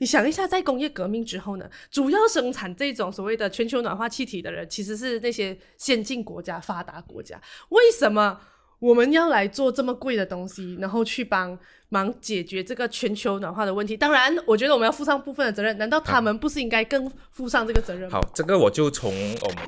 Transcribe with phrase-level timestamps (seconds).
[0.00, 7.38] 你想一下，在工业革命之后呢，主要生产这种所谓的全球暖化气体的人，其实是那些先进国家、发达国家。
[7.68, 8.40] 为什么
[8.78, 11.56] 我们要来做这么贵的东西，然后去帮
[11.90, 13.94] 忙解决这个全球暖化的问题？
[13.94, 15.76] 当然，我觉得我们要负上部分的责任。
[15.76, 18.18] 难道他们不是应该更负上这个责任吗？
[18.18, 19.12] 好，这个我就从
[19.42, 19.58] 我们。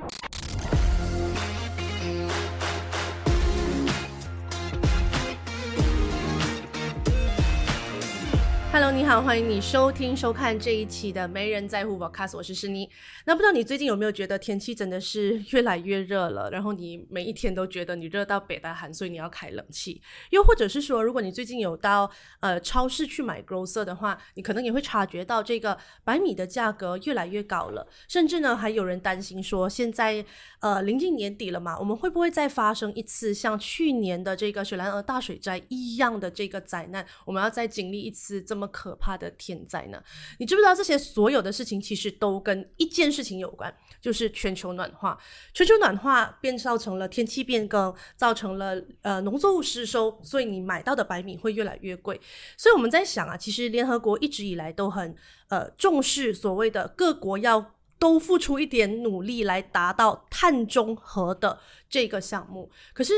[8.73, 12.89] Hello，你好，欢迎你收听收看这一期的《没人在乎 Podcast》，我是诗妮。
[13.27, 16.51] 那不知道你最近有没有觉得天气真的是越来越热了？
[16.51, 20.01] 然后你每一天都觉得你热到北大寒，所以你要开冷气。
[20.31, 27.87] 又或者是说，如果你最近有到呃超市去买 grocer 的话，你可能也会察觉到这个白米的价格越来越高了。
[28.09, 30.25] 甚至呢，还有人担心说，现在
[30.61, 37.05] 呃临近年底了嘛，我们会不会再发生一次像去年的这个雪兰莪大水灾一样的这个灾难？
[37.27, 38.62] 我们要再经历一次这么。
[38.63, 40.01] 么可怕的天灾呢？
[40.39, 45.19] 你知不知道这些所有的事情其实都跟一件事情有关，就是全球暖化。
[45.53, 52.21] 全球暖化变造成了天气变更，造成了呃农作物失收，所以你买到的白米会越来越贵。
[52.57, 55.15] 所以我们在想啊，其实联合国一直以来都很
[55.49, 61.59] 呃重视所谓的各国要都付出一点努力来达到碳中和的
[61.91, 63.15] 这个项目，可是。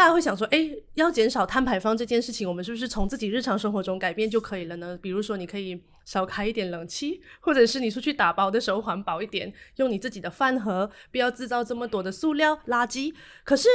[0.00, 4.98] 大家会想说，哎，要减少碳排放这件事情，我们是不是从自己日常生活中改变就可以了呢？
[5.02, 13.12] 比如说，你可以少开一点冷气，或者是你出去打包的时候环保一点，用你自己的饭盒，不要制造这么多的塑料垃圾。
[13.44, 13.68] 可是。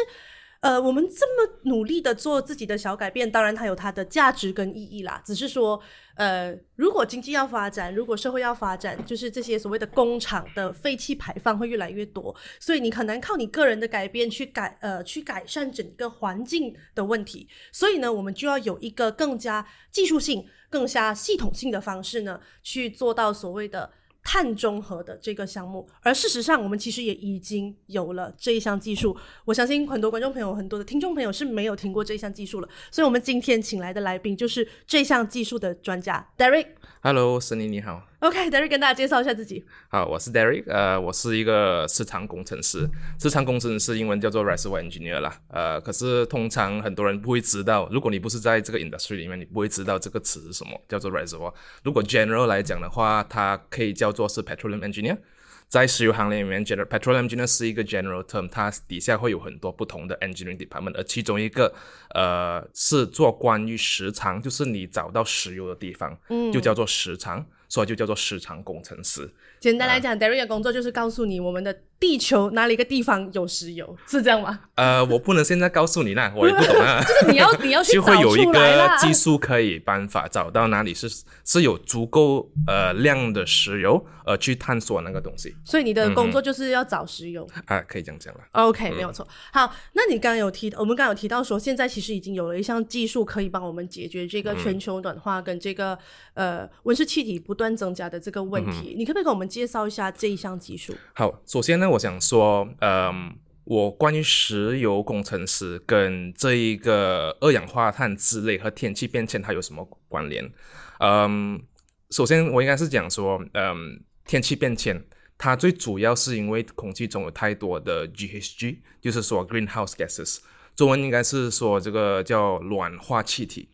[0.66, 5.22] 呃，我们这么努力的做自己的小改变，当然它有它的价值跟意义啦。
[5.24, 5.80] 只是说，
[6.16, 17.48] 呃，如果经济要发展，如果社会要发展，就是这些所谓的工厂的废气排放会越来越多，所以你很难靠你个人的改变去改呃去改善整个环境的问题。
[17.72, 23.92] 所以呢，我们就要有一个更加技术性、更加系统性的方式呢，去做到所谓的。
[24.26, 29.16] 碳中和的这个项目，而事实上，我们其实也已经有了这一项技术。
[29.46, 32.68] 我相信很多观众朋友、很多的听众朋友是没有听过这项技术了。
[32.90, 36.70] 所以，我们今天请来的来宾就是这项技术的专家 Derek。
[37.06, 38.02] Hello，森林你好。
[38.22, 39.64] OK，Derek 跟大家介绍一下自己。
[39.90, 42.90] 好，我是 Derek，呃，我是一个市场工程师。
[43.20, 45.40] 市场工程师英文叫做 Reservoir Engineer 啦。
[45.50, 51.54] 呃，可是通常很多人不会知道，如果你不是在这个 industry 里面，你不会知道这个词是什么，叫做 Reservoir。
[51.84, 55.20] 如果 general 来讲的话，它可以叫做是 Petroleum Engineer。
[55.68, 61.74] 在石油行业里面，general petroleum engineer 是一个 general term，它底下会有很多不同的 engineering department，而其中一个
[62.14, 69.30] 呃是做关于时长，就是你找到石油的地方，嗯，就叫做时长，所以就叫做时长工程师。
[69.60, 71.76] 简单来讲，Derek 的工作就是告诉你我们的。
[72.00, 74.60] 地球哪里一个地方有石油是这样吗？
[74.76, 77.02] 呃，我不能现在告诉你那， 我也不懂啊。
[77.08, 81.10] 就是你要你要去 就会有一个技术可以办法找到哪里是
[81.46, 85.56] 是有足够呃量的石油，呃，去探索那个东西。
[85.64, 88.42] 所以你的工作就是要找石油啊，可以这样讲了。
[88.52, 89.26] OK，没有错。
[89.54, 95.98] 好，那你刚刚有提，我们刚刚有提到说，现在其实已经有了一项技术可以帮我们解决这个全球暖化跟这个
[96.34, 98.94] 呃温室气体不断增加的这个问题。
[98.98, 100.94] 你可不可以给我们介绍一下这一项技术？
[101.14, 101.86] 好，首先呢。
[101.96, 103.34] 我想说，嗯，
[103.64, 110.52] 我关于石油工程师跟这一个二氧化碳之类和天气变迁它有什么关联？
[111.00, 111.62] 嗯，
[112.10, 115.02] 首先我应该是讲说，嗯，天气变迁
[115.38, 120.40] 它最主要是因为空气中有太多的 GHG，就是说 greenhouse gases，
[120.76, 123.70] 中文应该是说这个叫暖化气体。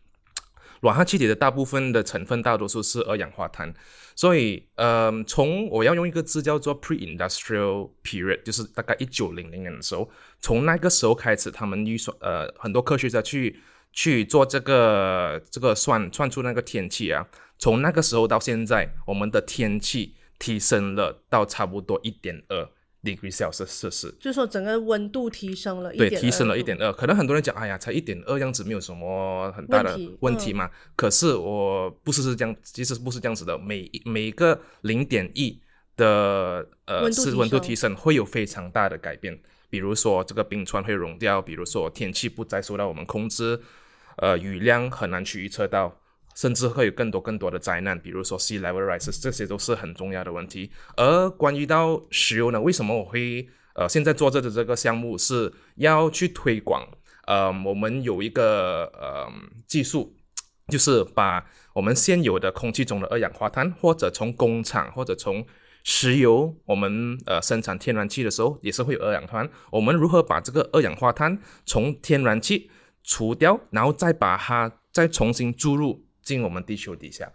[0.81, 3.73] 暖化气体的大部分的成分大多数是二氧化碳。
[4.15, 10.09] 所以，呃，从我要用一个字叫做 pre-industrial period，就是大概一九零零年的时候，
[10.39, 13.59] 从那个时候开始，他们预算，呃，很多科学家去
[13.93, 17.25] 去做这个这个算算出那个天气啊，
[17.57, 22.69] 从那个时候到现在，我们的天气提升了到差不多一点二。
[23.03, 26.93] Degree Celsius 摄氏，就是说整个温度提升了一点，对，提升了一点二。
[26.93, 30.69] 可能很多人讲，哎呀，才一点二样子，没有什么很大的问题嘛。
[30.95, 33.57] 可是我不是是这样，其实不是这样子的。
[33.57, 35.59] 每每个零点一
[35.97, 39.39] 的呃是温度提升，会有非常大的改变。
[39.69, 43.59] 比如说这个冰川会融掉，比如说天气不再受到我们控制，
[44.17, 46.00] 呃，雨量很难去预测到。
[46.35, 50.71] 甚至会有更多更多的灾难，比如说 sea level rises，这些都是很重要的问题。
[50.95, 56.87] 而关于到石油呢，为什么我会呃现在做这的这个项目是要去推广？
[57.27, 59.31] 呃，我们有一个呃
[59.67, 60.15] 技术，
[60.67, 65.45] 就是把我们现有的空气中的二氧化碳，或者从工厂或者从
[65.83, 69.49] 石油，我们呃生产天然气的时候也是会有二氧化碳。
[69.71, 72.69] 我们如何把这个二氧化碳从天然气
[73.03, 76.03] 除掉，然后再把它再重新注入？
[76.21, 77.31] 进我们地球底下，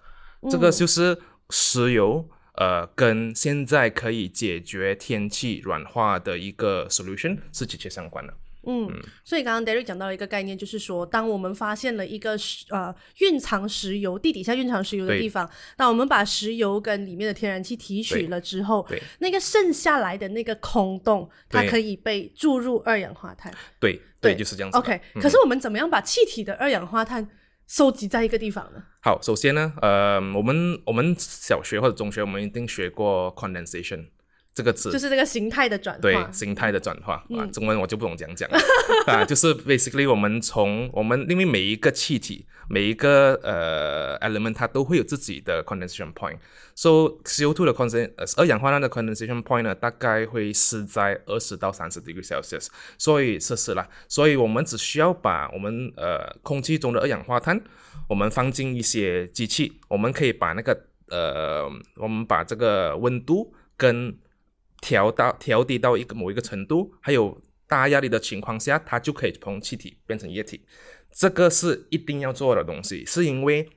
[0.51, 1.19] 这个就是
[1.51, 8.35] 石油，呃，跟现在可以解决天气软化的一个 solution 是直接相关的。
[8.69, 8.91] 嗯，
[9.23, 15.49] 所以刚刚 Derek 讲到了一个概念，就是说，当我们发现了一个石呃蕴藏石油地底下蕴藏石油的地方，
[15.79, 18.85] 那我们把石油跟里面的天然气提取了之后，
[19.21, 23.55] 那个剩下来的那个空洞，它可以被注入二氧化碳。
[23.79, 24.77] 对对，就是这样子。
[24.79, 27.25] OK，可是我们怎么样把气体的二氧化碳
[27.67, 28.83] 收集在一个地方呢？
[29.01, 34.07] 好，首先呢，呃，我们我们小学或者中学我们一定学过 condensation。
[34.57, 37.23] 这个字就是这个形态的转化，对形态的转化。
[37.37, 38.49] 啊，中文我就不懂讲讲
[39.07, 46.89] 啊，就是 basically 我们从我们因为每一个气体每一个呃 element 它都会有自己的 condensation point，so
[47.23, 57.61] CO2 的 condensation 二氧化碳的 condensation point 呢，大概会是在二十到三十 degree Celsius，所以摄氏啦，所以我们只需要把我们呃空气中的二氧化碳，
[58.09, 64.17] 我们放进一些机器，我们可以把那个呃我们把这个温度跟
[64.81, 70.65] 调到调低到一个某一个程度，还有大压力的情况下，它就可以从气体变成液体。
[71.13, 73.69] 这个是一定要做的东西，是因为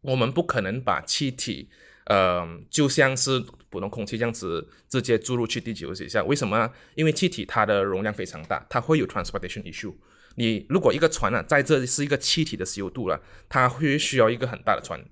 [0.00, 1.68] 我们不可能把气体，
[2.06, 6.22] 呃，就像是普通空气这样子直接注入去地球底下。
[6.22, 6.70] 为什么？
[6.94, 9.92] 因为气体它的容量非常大，它会有 transportation issue。
[10.36, 15.04] 你如果一个船啊，在这是一个气体的吸油度了，它会需要一个很大的船。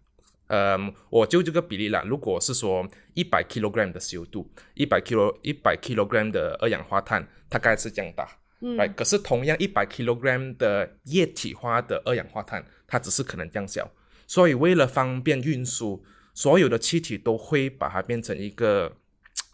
[0.54, 2.04] 嗯，我就这个比例啦。
[2.06, 8.28] 如果是说一百 kilogram 的 CO2，一百 kilo 一百 kilogram 的二氧化碳，大概是这样大。
[8.60, 13.90] 嗯，可是同样一百 kilogram 的液体化的二氧化碳，它只是可能这样小。
[14.26, 16.04] 所以为了方便运输，
[16.34, 18.98] 所有的气体都会把它变成一个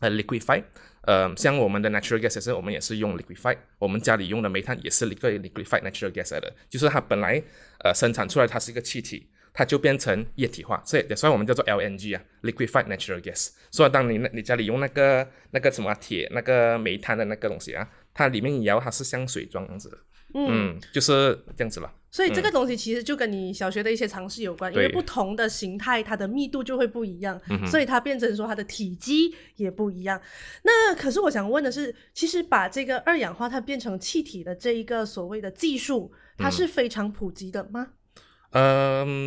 [0.00, 0.64] 呃 liquefy。
[1.02, 3.56] 呃，像我们的 natural gas，我们也是用 liquefy。
[3.78, 7.40] 我们家里用的煤炭也是一个 liquefy natural gas 的，就是它本来
[7.84, 9.30] 呃生产出来它是一个气体。
[9.58, 13.48] 它就变成液体化，所以所以我们叫做 LNG 啊，liquefied natural gas。
[13.72, 17.84] 所以当你那你家里用那个那个什么铁那个煤炭的那个东西啊，
[18.14, 19.90] 它里面摇它是像水状样子，
[20.32, 21.92] 嗯，就是这样子了。
[22.08, 30.22] 所以这个东西其实就跟你小学的一些常识有关，因为不同的形态它的密度就会不一样，所以它变成说它的体积也不一样。
[30.62, 37.88] 那可是我想问的是，其实把这个二氧化碳变成气体的这一个所谓的技术，它是非常普及的吗？
[37.88, 37.97] 嗯，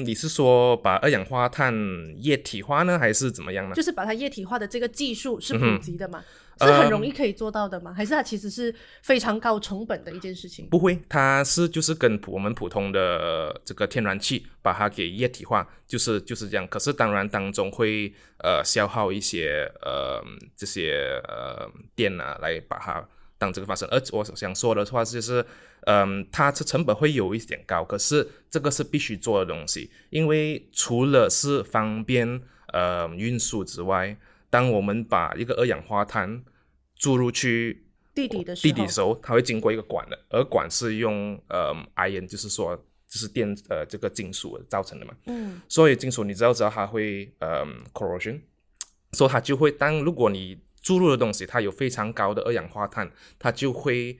[0.03, 1.73] 你是说把二氧化碳
[2.17, 3.75] 液体化呢，还是怎么样呢？
[3.75, 6.23] 就是把它液体化的这个技术是普及的吗？
[6.59, 7.91] 是很容易可以做到的吗？
[7.91, 10.67] 还是它其实是非常高成本的一件事情？
[10.69, 16.67] 不会，它是就是跟我们普通的这个天然气把它给液体化，就是就是这样。
[16.67, 18.13] 可是当然当中会
[18.43, 20.23] 呃消耗一些呃
[20.55, 23.07] 这些呃电啊，来把它
[23.41, 23.89] 当这个发生。
[23.89, 25.43] 而我想说的话就是。
[25.87, 32.39] 嗯，它这成本会有一点高，可是这个是必须做的东西，因为除了是方便
[32.71, 34.15] 呃运输之外，
[34.51, 36.43] 当我们把一个二氧化碳
[36.95, 37.83] 注入去
[38.13, 42.77] 地底的地底时候，它会经过一个管的，而管是用呃 iron，就是说
[43.07, 45.15] 就是电呃这个金属造成的嘛。
[45.25, 45.59] 嗯。
[45.67, 48.39] 所以金属你知道知道它会呃 corrosion，
[49.13, 54.19] 所以它就会当如果你注入的东西它有非常高的二氧化碳，它就会。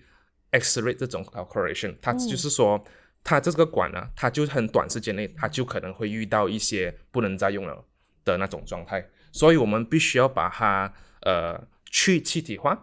[0.54, 2.84] accelerate 这种 c o r r e t i o n 它就是说，
[3.24, 7.86] 它这个管呢，它就很短时间内，它就可能会遇到一些不能再用了
[8.25, 12.78] 的那种状态，所以我们必须要把它呃去气体化，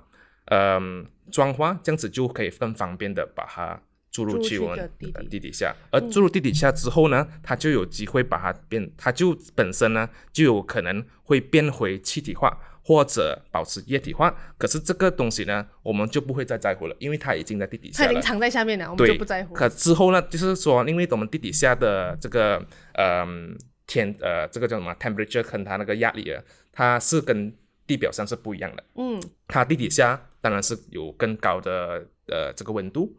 [0.46, 3.78] 嗯，装化，这样子就可以更方便的把它
[4.10, 4.90] 注入气温
[5.28, 5.52] 地底。
[5.52, 12.58] 下，而注入地底下之后呢，它就有机会把它变，它就本身呢就有可能会变回气体化。
[12.88, 19.52] 或者保持液体化，可是这个东西呢，我们就不会再在乎了，因为它已经在地底下它已经藏在下面了，我们就不在乎。
[19.52, 23.26] 可之后呢，就是说，因为我们地底下的这个呃
[23.86, 26.42] 天呃这个叫什么 temperature 跟它那个压力啊，
[26.72, 27.52] 它是跟
[27.86, 28.82] 地表上是不一样的。
[28.94, 33.14] 嗯，它地底下当然是有更高的呃这个温度，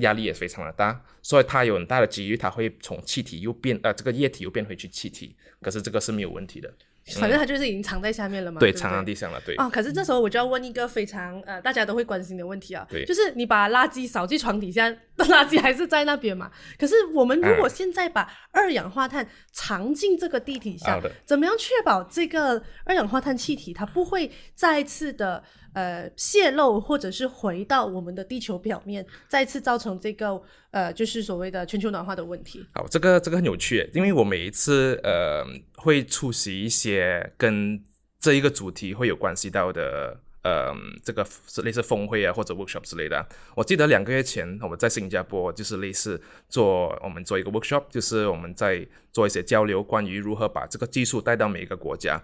[0.00, 6.70] 压力也非常的大，所以它有很大的机遇，它会从气体又变呃这个液体又变回去气体，可是这个是没有问题的。
[7.18, 9.54] 反正它就是已经藏在下面了嘛，对，藏在地上了，对。
[9.56, 16.50] 哦，可是这时候我就要问一个非常呃大家都会关心的问题啊，对，就是你把垃圾扫进床底下， 垃圾还是在那边嘛？
[16.78, 25.44] 可是我们如果现在把二氧化碳藏进这个地底下，怎么样确保这个二氧化碳气体它不会再次的？
[25.74, 30.40] 呃，泄漏或者是回到我们的地球表面，再次造成这个
[30.70, 32.64] 呃，就是所谓的全球暖化的问题。
[32.72, 35.44] 好，这个这个很有趣，因为我每一次呃
[35.76, 37.82] 会出席一些跟
[38.20, 41.26] 这一个主题会有关系到的呃这个
[41.64, 43.26] 类似峰会啊或者 workshop 之类的。
[43.56, 52.22] 我记得两个月前我们在新加坡就是类似做我们做一个 workshop，就是我们在做一些交流，关于如何把这个技术带到每一个国家。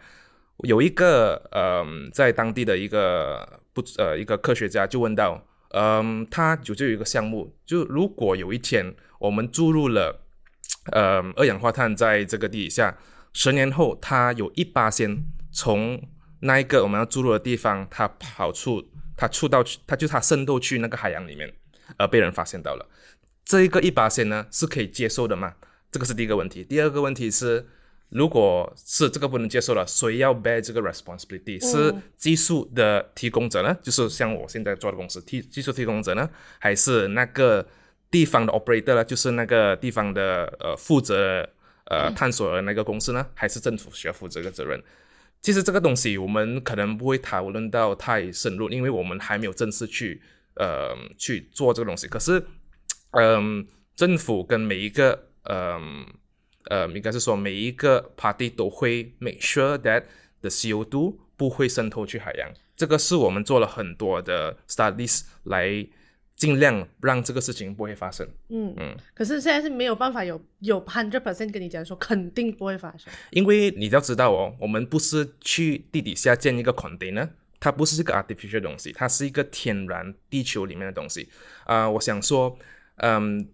[0.64, 10.22] 有一个呃，在当地的一个不呃一个科学家就问到，嗯，他就就有一个项目，就如果有一天我们注入了
[10.92, 12.98] 呃二氧化碳在这个地底下，
[13.32, 16.02] 十年后它有一八仙从
[16.40, 21.52] 那一个我们要注入的地方，它跑出，它触到去，它就它渗透去那个海洋里面，
[21.96, 22.88] 而被人发现到了。
[23.44, 25.54] 这一个一八线呢是可以接受的吗？
[25.90, 26.62] 这个是第一个问题。
[26.64, 27.66] 第二个问题是，
[28.10, 31.58] 如果是这个不能接受了，谁要 bear 这个 responsibility？
[31.64, 33.76] 是技术的提供者呢？
[33.82, 36.28] 就是像我现在做的公司，提技术提供者呢？
[36.58, 37.66] 还是那个
[38.10, 39.04] 地方的 operator 呢？
[39.04, 41.48] 就是那个地方的呃负责
[41.86, 43.26] 呃探索的那个公司呢？
[43.34, 44.82] 还是政府需要负责这个责任？
[45.40, 50.20] 其实这个东西我们可能不会讨论到太深入，因为我们还没有正式去
[50.56, 52.06] 呃去做这个东西。
[52.06, 52.44] 可是。
[53.12, 56.06] 嗯，政府跟每一个，嗯，呃，
[56.94, 60.04] 应该是说每一个 party 都会 make sure that
[60.40, 62.50] the CO2 不会渗透去海洋。
[62.76, 65.86] 这个是我们做了很多的 studies 来
[66.36, 68.26] 尽量让这个事情不会发生。
[68.48, 68.96] 嗯嗯。
[69.14, 73.12] 可是现在是没有办法有有 hundred percent 跟你讲说肯定不会发生。
[73.30, 81.28] 因为你要知道哦，我们不是去地底下建一个 container，它不是一个 artificial 东西，它是一个天然地球里面的东西。
[81.64, 82.58] 啊，我想说。
[83.02, 83.48] 嗯，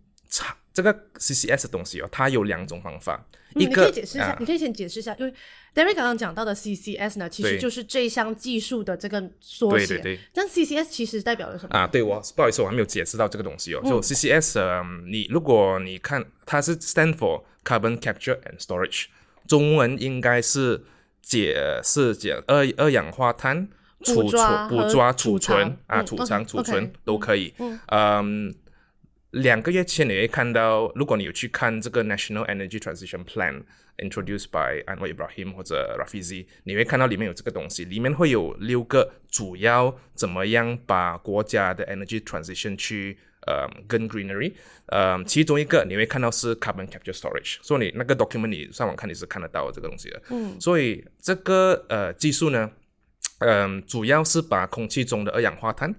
[0.77, 3.27] 这个 CCS 的东西哦，它有两种方法。
[3.55, 5.33] 你可以解释一下，你可以先解释一下，因为
[5.75, 9.87] Derek 刚刚讲到的 CCS 呢，其实就是这项技术的这个缩写。
[9.87, 10.19] 对对对。
[10.35, 11.87] 但 CCS 其实代表了什么啊？
[11.87, 13.81] 对我不好意思，我还没有解释到这个东西哦。
[13.83, 14.61] 就 CCS，
[15.11, 19.07] 你如果你看它是 stand for Carbon Capture and Storage，
[19.49, 20.85] 中文应该是
[21.23, 23.67] 解是解二二氧化碳
[24.05, 27.55] 储存、捕抓、储存啊、储藏、储存都可以。
[27.87, 28.55] 嗯。
[29.37, 33.63] 两个月前你会看到，如果你有去看这个 National Energy Transition Plan
[33.99, 44.55] introduced by Anwar Ibrahim 或者 Rafizi，你会看到里面有这个东西，里面会有六个主要怎么样把国家的 energy transition 去呃跟 greenery，
[44.87, 50.23] 呃，其中一个你会看到是 carbon capture storage，所以你那个 document 你上网看你是看得到这个东西的。
[50.31, 52.71] 嗯，所以这个呃技术呢，
[53.41, 55.95] 嗯，主要是把空气中的二氧化碳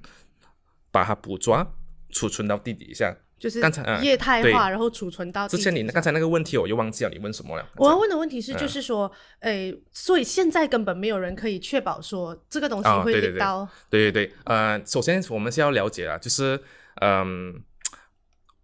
[0.91, 1.75] 把它捕捉。
[2.09, 5.47] 储存到地底下，就是刚才液态化，然后储存到。
[5.47, 7.69] 之前你刚才那个问题，我又忘记了，你问什么了？
[7.75, 13.69] 我要问的问题是，就是说，诶，所以现在根本没有人可以确保说这个东西会到。
[13.89, 16.59] 对对对，呃，首先我们是要了解啊，就是，
[17.01, 17.61] 嗯，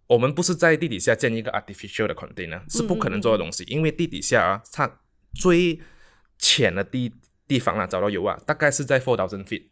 [0.08, 5.00] 我们不是在地底下建一个 artificial 的 container，是不可能做的东西，因为地底下啊，它
[5.34, 5.80] 最
[6.38, 7.14] 浅的地
[7.46, 9.66] 地方啊，找到油啊，大概是在 four thousand feet，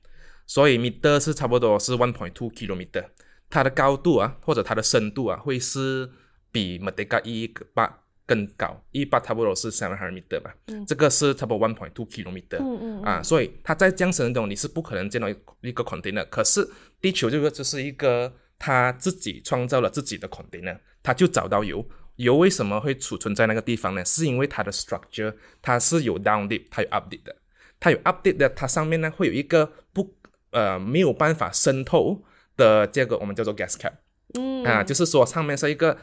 [0.46, 3.06] 所以 meter 是差不多是 one point two kilometer。
[3.52, 6.10] 它的高度啊，或者它的深度啊，会是
[6.50, 10.54] 比 Merdeka 一八更高，一八差不多是 seven hundred meter 吧，
[10.86, 16.66] 这个是差不多 one point two kilometer，嗯嗯啊，所以它在这样深中你是不可能见到一个 container，可是
[16.98, 24.02] 地球这个就是一个它自己创造了自己的 container，它就找到油，油为什么会储存在那个地方呢？
[24.02, 27.36] 是因为它的 structure 它是有 down deep，它有 up 的，
[27.78, 30.16] 它有 up deep 的，它上面呢会有一个不
[30.52, 32.24] 呃没有办法渗透。
[32.56, 33.92] 的这个我们叫做 gas cap，
[34.34, 34.64] 嗯。
[34.64, 35.96] 啊，就是说上面是一个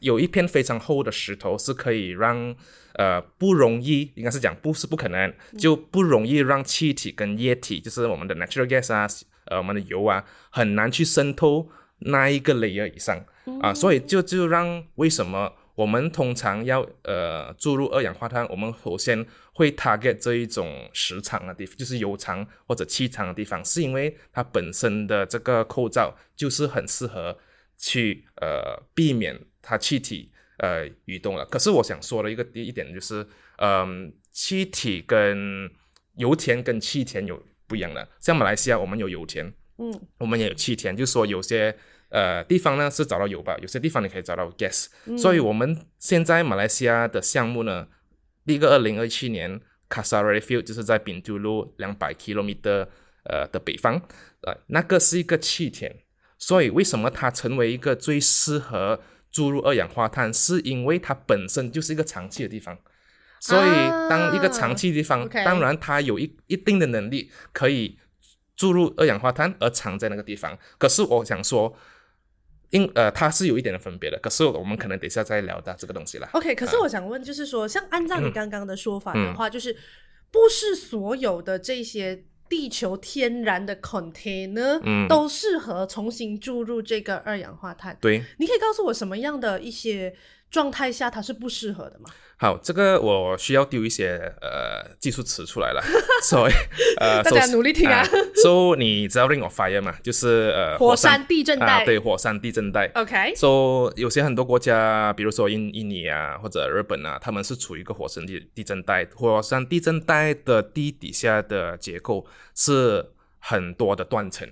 [0.00, 2.54] 有一片非常厚的石头，是可以让
[2.94, 9.06] 呃不容易，应该是讲不是不可能，就不容易让气体跟液体，就是我们的 natural gas 啊，
[9.46, 13.24] 呃我们的油啊，很难去渗透那一个 layer 以上。
[13.60, 15.52] 啊，所以就就让为什么？
[15.76, 19.24] 我们通常要呃注入二氧化碳，我们首先
[19.60, 27.36] 会 target 这一种时长的地方，就是油长或者气长的地方，是因为它本身的这个构造就是很适合
[27.76, 31.44] 去呃避免它气体呃移动了。
[31.44, 33.26] 可是我想说的一个第一点就是，
[33.58, 35.70] 嗯，气体跟
[36.14, 38.08] 油田跟气田有不一样的。
[38.18, 41.76] 像马来西亚，我们有油田，嗯，我们也有气田，就是说有些。
[42.12, 47.86] 呃，地方呢是找到油吧，有些地方你可以找到 gas，所以我们现在马来西亚的项目呢，
[48.50, 52.84] 第一个二零二七年 c a s a r a Field 就是在丙都路两百 kilometer
[53.22, 53.94] 呃的北方，
[54.40, 55.94] 呃，那个是一个气田，
[56.36, 62.76] 所以为什么它成为一个最适合注入二氧化碳，是因为它本身就是一个长期的地方，
[63.38, 63.70] 所以
[64.08, 68.00] 当一个长期地方，当然它有一一定的能力可以
[68.56, 71.78] 注入二氧化碳而藏在那个地方，可是我想说。
[72.70, 76.28] 因呃，它是有一点的分别的，可是我们可能等一下再聊到这个东西啦。
[76.32, 79.76] OK，可是我想问，就是说，像按照你刚刚的说法的话，就是
[80.30, 87.96] 不是所有的这些地球天然的 container 都适合重新注入这个二氧化碳。
[88.00, 90.14] 对，你可以告诉我什么样的一些
[90.50, 92.10] 状态下它是不适合的吗？
[92.42, 95.82] 好，这个我需要丢一些呃技术词出来了，
[96.24, 96.52] 所以
[96.96, 98.02] 呃 大家努力听啊。
[98.42, 99.94] So 你知道 Ring of Fire 吗？
[100.02, 102.90] 就是呃火山地震带，对，火山地震带。
[102.94, 103.34] OK。
[103.34, 109.06] So 有些很多国家，比如说印印尼啊或者日本啊，他们是处于一个火山地地震带。
[109.14, 113.04] 火山地震带的地底下的结构是
[113.38, 114.48] 很多的断层，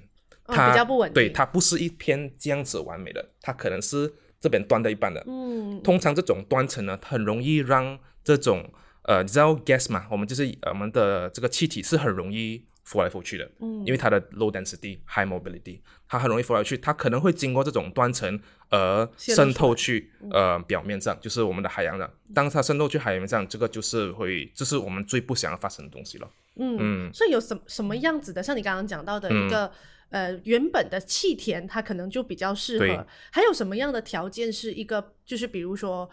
[0.47, 1.14] 它比较不稳定。
[1.14, 4.12] 对，它不是一片这样子完美的，它可能是。
[4.40, 8.71] 这边断的一半的，嗯，通常这种断层呢，很容易让这种
[9.02, 10.07] 呃，你知道 gas 嘛？
[10.11, 18.38] 我们就是我们的这个气体是很容易浮来浮去的，嗯，因为它的 low density high mobility，它很容易浮来浮去，它可能会经过这种断层
[18.71, 22.09] 而渗透去呃表面上，就是我们的海洋上。
[22.33, 26.30] 当它渗透去海洋上，这个就是会，这是我们最不想要发生的东西了。
[26.57, 29.73] 嗯，所以有什什么样子的，像你刚刚讲到的一个。
[30.10, 33.06] 呃，原本的气田它可能就比较适合。
[33.30, 36.08] 还有什么样的条件是一个，就是比如说，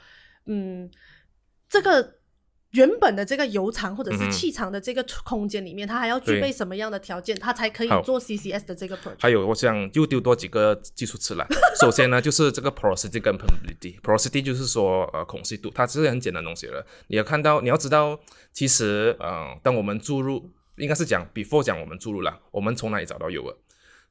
[0.45, 0.89] 嗯，
[1.69, 2.15] 这个
[2.71, 9.15] 原本的这个油厂或者是气场的这个空间里面，它还要具备什么样的条件，它才可以做 CCS 的这个 project？
[9.19, 11.47] 还有，我想又丢多几个技术词了。
[11.79, 13.99] 首先呢，就是这个 porosity 跟 permeability。
[14.01, 16.85] porosity 就是说呃孔隙度，它只是很简单东西了。
[17.07, 18.19] 你要看到，你要知道，
[18.51, 23.55] 其实呃，当我们注入，应该是讲 before 讲我们注入了，我们从哪里找到油啊？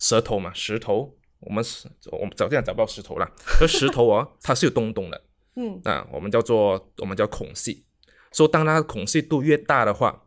[0.04, 3.26] 舌头嘛，石头，我们是，我们找这样找不到石头了。
[3.58, 5.24] 而石头哦， 它是有洞洞的，
[5.56, 7.86] 嗯，啊，我们叫做我们叫孔隙。
[8.30, 10.22] 说当它的孔隙度越大的话，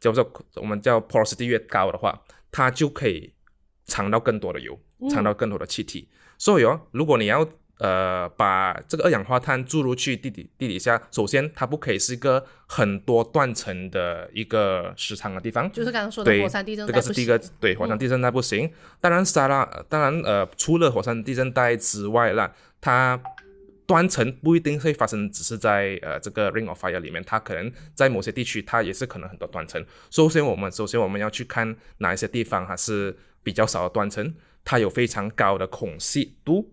[0.00, 3.32] 叫做我们叫 porosity 越高的话，它就可以
[3.84, 4.76] 藏到更多的油，
[5.08, 6.08] 藏到更多的气体。
[6.36, 7.48] 所以哦，如果你要
[7.82, 18.70] 呃，把这个二氧化碳注入去地底地底下，首先它不可以是一个很多断层的一个时长的地方，就是刚刚说的火山地震带这个是第一个，对，火山地震带不行。
[19.00, 23.20] 当然，沙拉，当然，呃，除了火山地震带之外啦，它
[23.84, 29.84] 断层不一定会发生，只是在呃这个 ring of fire 里面，它可能在某些地区，它也是可能很多断层。
[30.08, 34.32] 首先，我们首先我们要去看哪一些地方还是比较少的断层，
[34.64, 36.70] 它有非常高的孔隙度。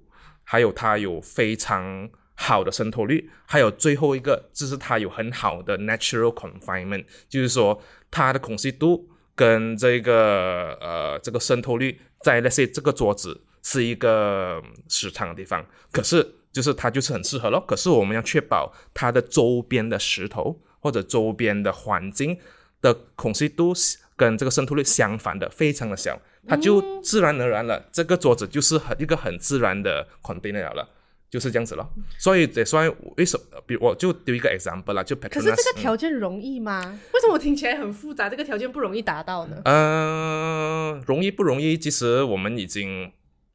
[0.52, 17.64] 还有它有非常好的渗透率，还有最后一个就是它有很好的 natural confinement，就是说它的孔隙度跟这个呃这个渗透率在那些这个桌子是一个时长的地方，可是就是它就是很适合咯。
[17.68, 22.36] 可是我们要确保它的周边的石头或者周边的环境
[22.82, 23.72] 的孔隙度
[24.18, 26.20] 跟这个渗透率相反的，非常的小。
[26.48, 30.90] 它就自然而然了，这个桌子就是很一个很自然的 container 了，
[31.30, 31.88] 就是这样子了。
[32.18, 33.62] 所以得算为什么？
[33.68, 37.00] 比如我就丢一个 example 啦，就可是这个条件容易吗？
[37.14, 38.30] 为什么我听起来很复杂？
[38.30, 39.62] 这个条件不容易达到呢？
[39.66, 41.78] 嗯，容易不容易？
[41.78, 43.12] 其实我们已经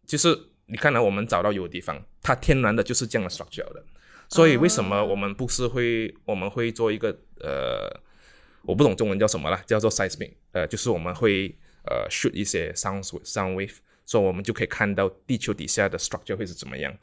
[0.07, 3.83] 就是你看到我们找到有的地方，它天然的就是这样的 structure 的。
[4.29, 7.09] 所以为什么我们不是会我们会做一个
[7.41, 7.91] 呃，
[8.63, 11.57] 我不懂中文叫什么啦，叫做 seismic，呃，就是我们会。
[11.87, 16.97] 呃，shoot 一些 sound sound wave，所以我们就可以看到地球底下的 structure 会是怎么样。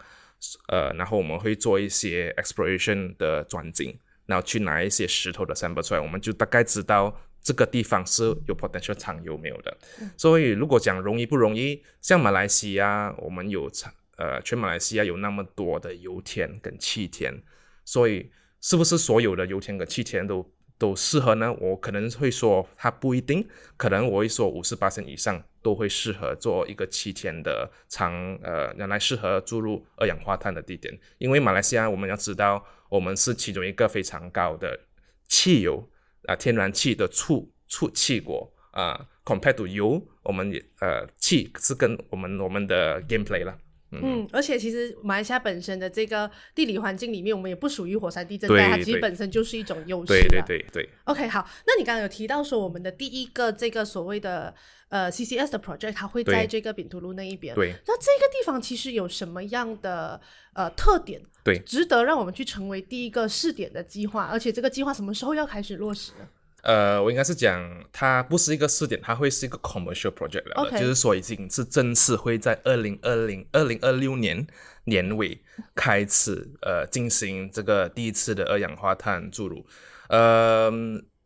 [0.69, 9.77] 呃，然后我们会做一些 exploration 的钻井，然后去拿一些石头的 sample 出来，我们就大概知道这个地方是有 potential 藏有没有的。
[10.17, 13.69] 所以如果讲容易不容易，像马来西亚，我们有
[14.17, 17.43] 呃，全马来西亚有那么多的油田跟气田，
[17.85, 20.51] 所以是不是所有的油田跟气田都？
[20.81, 21.53] 都适合呢？
[21.59, 30.91] 我可能会说它不一定，可能我会说五十八升以上都会适合做一个七天的长呃，原来适合注入二氧化碳的地点。
[31.19, 34.79] 因为马来西亚我们要知道，我们是其中一个非常高的
[35.27, 35.87] 汽油
[36.25, 43.55] 啊，天然气的储储气国啊，compared to 油，我们也呃气是跟我们我们的 gameplay 了。
[43.91, 50.13] 嗯，而且其实马来西亚本身的这个地理环境里面，我们也不属于火山地震带，它其实本身就是一种优势。
[50.13, 50.89] 对对对对。
[51.03, 54.53] OK，好，那你刚刚有提到说，我们的第一个这个所谓的
[54.89, 57.53] 呃 CCS 的 project，它会在这个丙图路那一边。
[57.53, 57.73] 对。
[57.85, 60.19] 那这个地方其实有什么样的
[60.53, 61.21] 呃特点？
[61.43, 64.25] 对，值得让我们去成为第一个试点的计划？
[64.25, 66.27] 而且这个计划什么时候要开始落实呢？
[66.63, 74.45] 呃，我应该是讲，它不是一个试点，它会是一个 commercial project 了，就是说已经是正式会在二零二零二零二六年
[74.83, 75.41] 年尾
[75.73, 79.65] 开始呃进行这个第一次的二氧化碳注入。
[80.09, 80.71] 呃，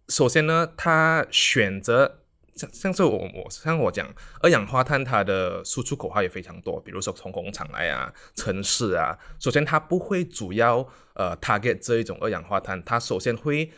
[0.07, 2.19] 首先呢，它选择
[2.55, 4.07] 像像是我我像我讲
[4.39, 9.17] 二氧化碳，它的输出口号也非常多，比如说从工厂来啊，城市啊。
[9.37, 13.69] 首先它不会主要呃 target 这一种二氧化碳，它首先会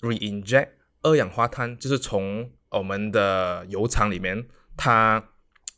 [0.00, 0.68] reinject。
[1.04, 4.44] 二氧化碳就是从我们的油厂里面，
[4.76, 5.22] 它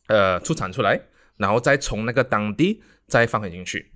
[0.07, 0.99] 呃出产出来，
[1.37, 3.91] 然后再从那个当地再放回进去。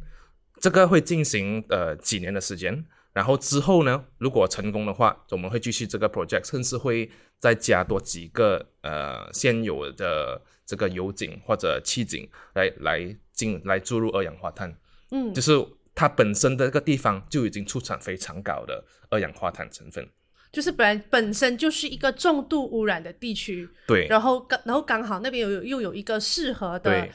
[0.59, 14.77] 这个会进行呃几年的时间，然后之后呢，如果成功的话，我们会继续这个 project，甚至会再加多几个呃现有的这个油井或者气井来来进来注入二氧化碳。
[15.09, 15.51] 嗯，就是
[15.95, 20.07] 它本身的这个地方就已经出产非常高的二氧化碳成分。
[20.51, 27.07] 就是本来本身就是一个重度污染的地区，对，然后刚然后刚好那边有又有一个适合的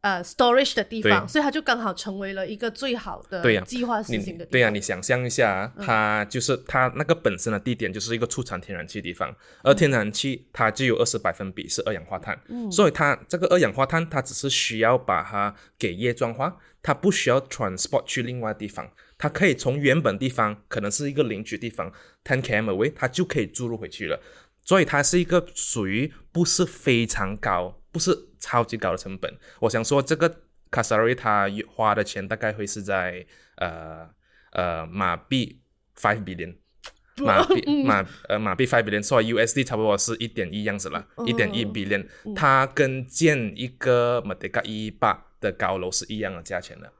[0.00, 4.50] 呃 storage 的地方，所以它就刚好成为了一个最好的对呀计划实行的地方。
[4.50, 12.70] 对呀、你想象一下啊，它就是它那个本身的地点就是一个储藏天然气的地方，而天然气它就有二十百分比是二氧化碳，嗯。
[12.70, 21.92] 所以它这个二氧化碳它只是需要把它给液状化，它不需要 transport 去另外地方，它可以从原本地方可能是一个邻居地方
[22.24, 24.20] ten km away，它就可以注入回去了。
[24.62, 29.30] 所以它是一个属于不是非常高，不是超级高的成本。
[29.60, 30.26] 我想说，这个
[30.70, 34.08] a r i 它花的钱大概会是在呃
[34.52, 35.60] 呃马币
[35.96, 36.56] five billion，
[37.22, 46.90] 马币马呃马币 five billion，所以 USD 差不多是一点一样子了，一点一 billion，它跟建一个 Merdeka 一八的高楼是一样的价钱的。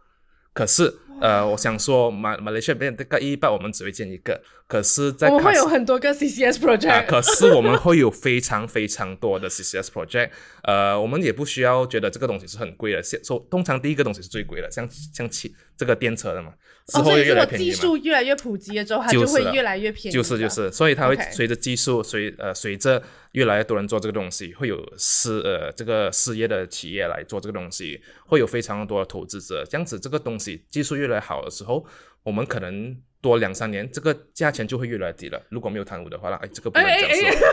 [0.53, 10.31] 可是，呃，我想说，马马来西亚边这个一八我们只会建一个，可是，在我们会有很多个 CCS 啊，project，、可是我们会有非常非常多的 CCS project，
[10.63, 13.03] 呃，我们也不需要觉得这个东西是很贵的。
[13.03, 16.53] 现说通常第一个东西是最贵的，像像汽这个电车的嘛，
[16.87, 17.75] 之哦，后如果会越来越便宜嘛。
[17.75, 20.15] 技术越来越普及了之后，它就就是会越来越便宜。
[20.15, 29.65] 就是就是，所以它会随着技术随呃随着越来越多人做这个东西，会有事呃这个事业的企业来做这个东西，会有非常多的投资者。
[29.69, 31.85] 这样子这个东西技术越来越好的时候，
[32.23, 35.43] 我们可能多两三年，这个价钱就会越来越低了。
[35.51, 37.49] 如果没有贪污的话啦，哎，这个不能哎哎讲说。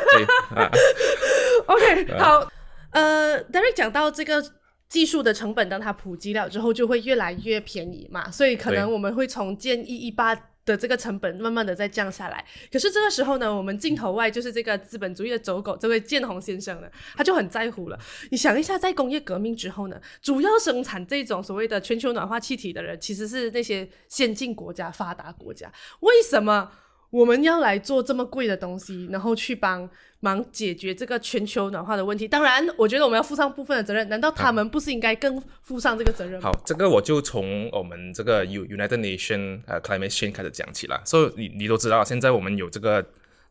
[1.68, 2.52] OK，好，
[2.92, 4.44] 呃，Derek 讲到这个
[4.90, 12.46] 技术的成本，当它普及了之后，就会越来越便宜嘛，所以可能我们会从建一一八的这个成本慢慢的在降下来。
[12.72, 18.00] 可是这个时候呢，我们镜头外就是这个资本主义的走狗，这位建宏先生呢，他就很在乎了。
[18.30, 25.72] 你想一下，在工业革命之后呢，主要生产这种所谓的全球暖化气体的人，其实是那些先进国家、发达国家。
[26.02, 26.72] 为什么
[27.10, 29.90] 我们要来做这么贵的东西，然后去帮
[30.22, 32.28] 忙解决这个全球暖化的问题？
[32.28, 34.08] 当然，我觉得我们要负上部分的责任。
[34.08, 36.50] 难道他们不是应该更负上这个责任吗？
[36.50, 41.02] 好，这个我就从我们这个 U United Nation 呃 Climate Change 开始讲起了。
[41.06, 43.06] 所以你你都知道，现在我们有这个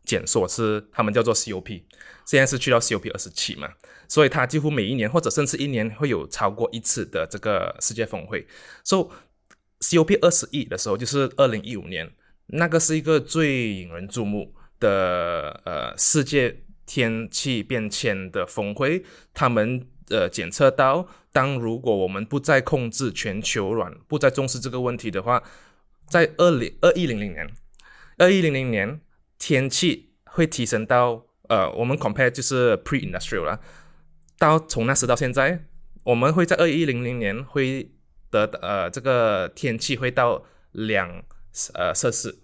[0.05, 1.83] 检索是他们叫做 COP，
[2.25, 3.67] 现在是去到 COP 二十七嘛，
[4.07, 8.47] 所以它几乎每一年或者甚至一年会有超过一次的这个世界峰会。
[8.85, 9.09] So
[9.81, 12.09] COP 二十一的时候，就是二零一五年，
[12.47, 25.41] 那个是一个最引人注目的呃世界天气变迁的峰会，他们呃检测到，当如果我们不再控制全球暖，不再重视这个问题的话，
[26.07, 27.49] 在二零二一零零年，
[28.17, 28.99] 二一零零年
[29.39, 33.59] 天气会提升到呃，我们 compare 就是 pre-industrial 啦，
[34.37, 35.65] 到从那时到现在，
[36.03, 37.91] 我们会在二一零零年会
[38.31, 41.23] 的呃这个天气会到两
[41.73, 42.39] 呃摄氏，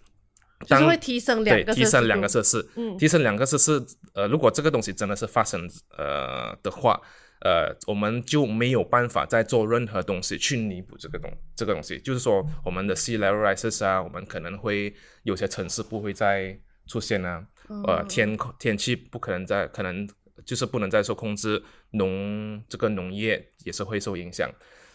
[0.65, 3.83] 就是会提升两对，个提升两个摄摄氏，嗯提升两个摄氏。
[4.13, 6.99] 呃，如果这个东西真的是发生呃的话，
[7.41, 11.99] 呃，我们就没有办法再做任何东西去弥补这个东这个东西。
[11.99, 14.93] 就是说，我们的 sea level rises 啊，我们可能会
[15.23, 17.45] 有些城市不会再出现啊，
[17.85, 20.09] 呃，天天气不可能再可能
[20.43, 24.49] 就是不能再受控制，农这个农业也是会受影响。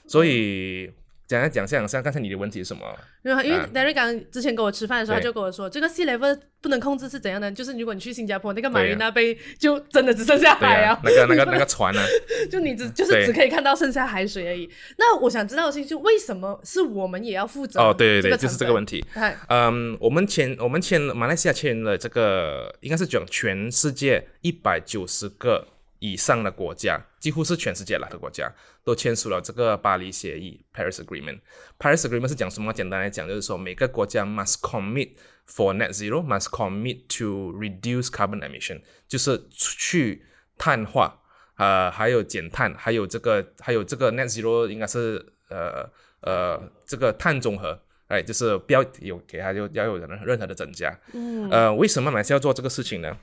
[0.08, 0.90] 所以
[1.32, 2.82] 讲来讲下，像刚才你的问题是什么？
[3.22, 7.50] 因为因为啊 Derek 刚之前跟我吃饭的时候，他就跟我说，这个 sea level 不能控制是怎样的？
[7.52, 12.04] 就是如果你去新加坡那个马对啊云那杯，就真的只剩下海啊，那个那个那个船啊，
[12.50, 14.68] 就你只就是只可以看到剩下海水而已。
[14.98, 17.80] 那我想知道的是，就为什么是我们也要负责？
[17.80, 18.66] 哦，对对对，就是这。
[18.66, 19.04] 个问题。
[19.14, 25.66] 哎，嗯，我们签我们签马来西亚签了这个，应该是讲全世界一百九十个
[26.02, 31.38] 以上的国家，几乎是全世界了的国家都签署了这个巴黎协议 （Paris Agreement）。
[31.78, 32.72] Paris Agreement 是讲什么？
[32.72, 35.10] 简单来讲，就是说每个国家 must commit
[35.48, 40.26] for net zero，must commit to reduce carbon emission，就是去
[40.58, 41.20] 碳化，
[41.56, 45.88] 呃，还有减碳，还有这个还有这个 net zero 应该是呃
[46.22, 47.80] 呃这个碳中和。
[48.08, 50.94] 哎，就是不要有给它就要有任任何的增加。
[51.14, 53.16] 嗯，呃，为什么马来西亚要做这个事情呢？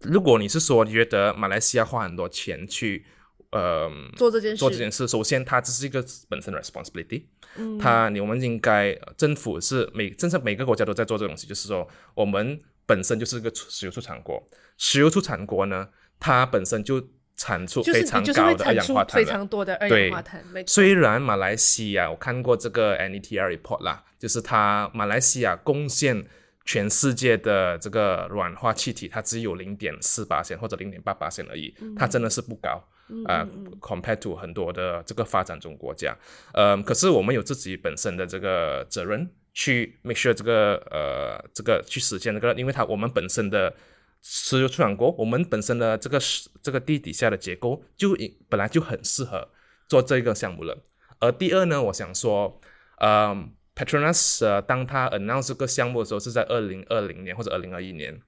[0.00, 3.04] 如果你是说觉得马来西亚花很多钱去，
[3.50, 7.24] 呃，做这件事，做这件事，首先它这是一个本身的 responsibility，
[7.56, 14.42] 嗯，它你我们应该呃政府是每真正每个国家都在做这个东西，就是说我们本身就是个石油出产国，
[14.78, 20.44] 石油出产国呢，它本身就产出非常高的二氧化碳非常多的二氧化碳。
[20.66, 26.26] 虽然马来西亚我看过这个 NETR report 啦，就是它马来西亚贡献
[26.70, 32.80] 全世界的这个软化气体，它只有零点四八线或者零点八八线而已，它真的是不高
[33.26, 33.44] 啊
[33.80, 36.16] ，compared to 很多的这个发展中国家。
[36.54, 43.74] 呃，可是我们有自己本身的这个责任去 make sure 这个呃这个去实现这个，因为它我们本身的。
[44.22, 46.20] 石油出产国，我们本身的这个
[46.62, 48.14] 这个地底下的结构就
[48.50, 49.48] 本来就很适合
[49.88, 50.76] 做这个项目了。
[51.20, 52.60] 而第二呢，我想说，
[52.98, 53.34] 呃
[53.84, 58.20] ，Petronas 当他 announce 这个项目的时候是在二零二零年或者二零二一年，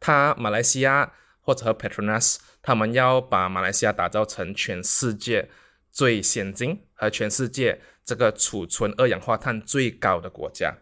[0.00, 5.50] 他马来西亚或者和 Petronas 他们要把马来西亚打造成全世界
[5.90, 10.76] 最先进和全世界这个储存二氧化碳最高的国家。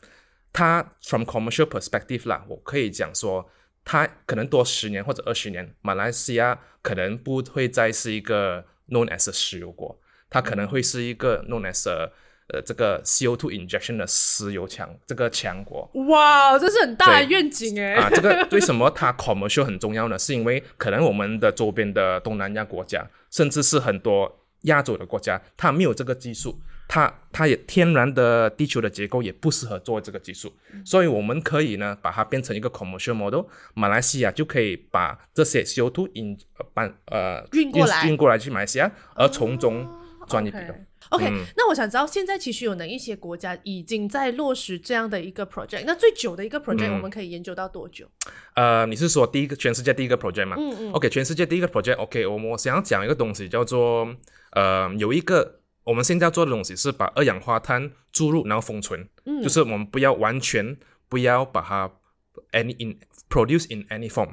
[0.52, 3.50] 他 from commercial perspective 啦，我可以讲说。
[3.82, 9.98] 它可能多十年或者二十年，马来西亚可能不会再是一个 known as 石油国，
[10.28, 11.88] 它可能会是一个 known as
[12.52, 15.90] 呃这个 CO2 injection 的石油强这个强国。
[16.08, 17.94] 哇，这是很大的愿景哎！
[17.94, 20.18] 啊，这个 为什么它 commercial 很重要呢？
[20.18, 26.60] 是因为可能我们的周边的东南亚国家，甚至是很多亚洲的国家，它没有这个技术。
[26.92, 30.52] 它它也天然的地球的结构也不适合做这个技术，
[30.84, 33.42] 所以我们可以呢把它变成一个 commercial model，
[33.74, 36.36] 马来西亚就可以把这些 CO2 引
[36.74, 39.86] 搬呃运过来运过来去马来西亚，而从中
[40.26, 40.74] 赚一笔的。
[41.10, 45.84] OK，那我想知道现在其实有哪一些国家已经在落实这样的一个 project？
[45.86, 48.08] 那最久的一个 project 我们可以研究到多久？
[48.54, 50.56] 呃，你是说第一个全世界第一个 project 吗？
[50.58, 50.92] 嗯嗯。
[50.92, 54.08] OK，全世界第一个 project，OK，我我想要讲一个东西叫做
[54.52, 55.56] 呃有一个。
[55.82, 60.76] 我们现在做的东西是把二氧化碳注入，然后封存，嗯，就是我们不要完全
[61.08, 61.90] 不要把它
[62.52, 62.98] any in
[63.30, 64.28] produce in any form。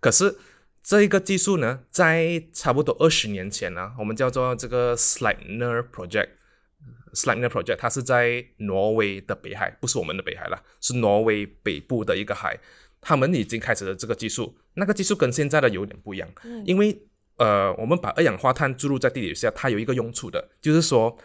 [0.00, 0.36] 可是
[0.82, 12.58] 这一个技术呢，在差不多二十年前呢，我们叫做这个 Sleipner Project，Sleipner Project，它是在挪威的北海，不是我们的北海了，是挪威北部的一个海，
[13.00, 16.28] 他们已经开始了这个技术，那个技术跟现在的有点不一样，
[16.64, 17.06] 因为。
[17.38, 21.16] 呃，我们把二氧化碳注入在地底下，它有一个用处的，就是说，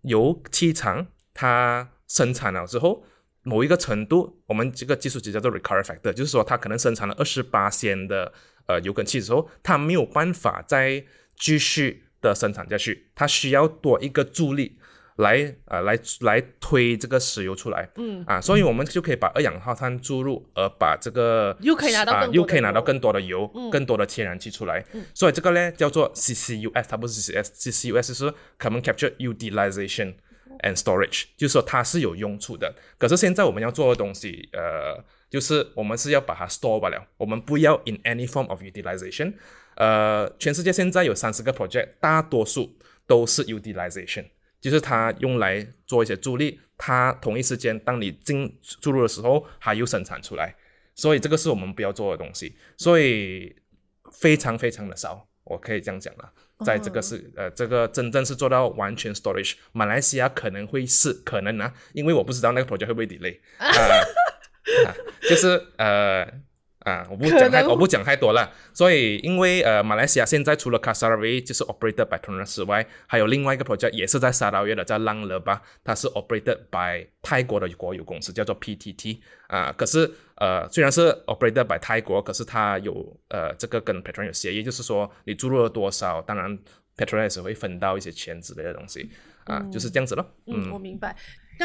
[0.00, 3.04] 油气厂它生产了之后，
[3.42, 8.32] 某一个程度，我们这个技术就叫做 recovery factor，就是说，它可能生产了二十八仙的
[8.66, 11.04] 呃油跟气的时候，它没有办法再
[11.36, 14.78] 继续的生产下去，它需要多一个助力。
[15.16, 24.82] 来呃，来来推这个石油出来，嗯啊，所以我们就可以把二氧化碳注入，而把这个又可以拿到又可以拿到更多的油，更多的天然气出来。
[25.12, 30.14] 所以这个呢叫做 CCUS，它不是 CCS，CCUS 是 Carbon Capture Utilization
[30.60, 32.74] and Storage，就是说它是有用处的。
[32.98, 39.34] 可是现在我们要做的东西，呃，就是我们是要把它 store 罢了，我们不要 in any form of utilization。
[39.76, 44.26] 呃，全世界现在有三十个 project，大多数都是 utilization。
[44.60, 50.54] 就是它用来做一些助力，它同一时间当你进注入的时候，它又生产出来，
[50.94, 53.56] 所以这个是我们不要做的东西，所以
[54.20, 56.32] 非常非常的少，我可以这样讲了，
[56.64, 63.70] 在这个是呃这个真正是做到完全 storage，马来西亚可能会是可能啊，因为我不知道那个 project 会不会 delay 啊，
[65.28, 66.26] 就是呃。
[66.84, 68.50] 啊，我不讲太，我不讲太多了。
[68.72, 79.18] 所以，因为呃，马来西亚现在除了 Kasaravi 就是 operated by Petronas 外，还有另外一个 project 也是在沙拉越的，叫浪勒巴，它是 operated by 泰国的国有公司，叫做 PTT。
[79.46, 86.58] 啊，可是呃，虽然是 operated by 泰国，可是它有呃这个跟 Petronas 有协议，就是说你注入了多少，当然
[86.96, 89.08] Petronas 会分到一些钱之类的东西。
[89.44, 90.24] 啊，就是这样子咯。
[90.46, 91.16] 嗯，我明白。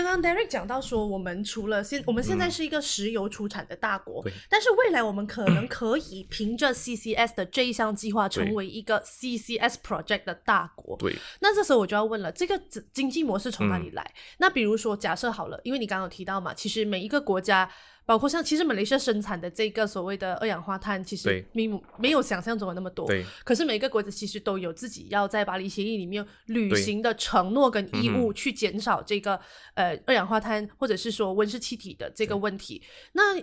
[0.04, 10.96] 刚刚 Derek 讲到说，我们除了现我们现在是一个石油出产的大国，但是未来我们可能 可以凭着 CCS 的这一项计划，成为一个 CCS project 的大国。
[10.98, 12.62] 对，那这时候我就要问了，这个
[12.94, 14.14] 经济模式从哪里来？
[14.38, 17.70] 那比如说，假设好了，因为你刚刚有提到嘛，其实每一个国家。
[18.08, 23.06] 包括像其实马来西亚生产的这个所谓的二氧化碳，其实没没有想象中的那么多。
[23.06, 23.26] 对。
[23.44, 29.38] 可是每个国家其实都有自己要在巴黎协议里面履行的承诺跟义务，去减少这个
[29.74, 32.82] 呃二氧化碳或者是说温室气体的这个问题。
[33.12, 33.38] 那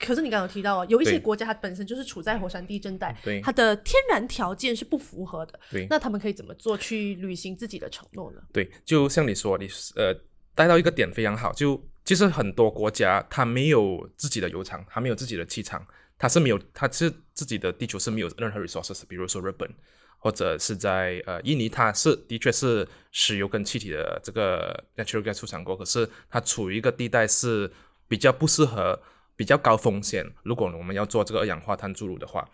[0.00, 5.60] 可是你刚刚提到啊，有一些国家它本身就是处在火山地震带，它的天然条件是不符合的。
[5.70, 5.86] 对。
[5.88, 8.40] 那他们可以怎么做去履行自己的承诺呢？
[8.52, 10.12] 对，就像你说，你呃
[10.56, 11.80] 带到一个点非常好，就。
[12.08, 19.02] 其实很多国家它没有自己的油厂，它没有自己的气厂，它是没有，它是自己的地球是没有任何 resources。
[19.06, 19.68] 比如说日本，
[20.18, 27.70] 或者是在呃印尼，它是的确是石油跟气体的这个 natural gas 出产国，可是它处于一个地带是
[28.08, 28.98] 比较不适合、
[29.36, 30.24] 比较高风险。
[30.44, 32.48] 如果我们要做这个二氧化碳注入的话，